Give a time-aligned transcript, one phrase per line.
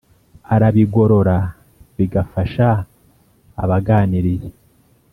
[0.53, 1.37] arabigorora
[1.95, 2.67] bigafasha
[3.63, 4.49] abaganiriye.